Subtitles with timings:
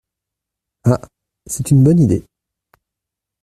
[0.83, 0.99] Ah!
[1.45, 2.25] c’est une bonne idée.